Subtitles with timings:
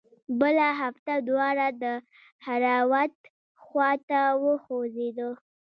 [0.39, 1.85] بله هفته دواړه د
[2.43, 3.15] دهراوت
[3.63, 5.29] خوا ته وخوځېدو.